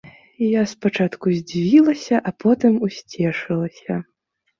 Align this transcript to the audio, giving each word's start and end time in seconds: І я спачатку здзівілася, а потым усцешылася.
І 0.43 0.47
я 0.51 0.61
спачатку 0.69 1.33
здзівілася, 1.39 2.21
а 2.31 2.31
потым 2.45 2.79
усцешылася. 2.87 3.99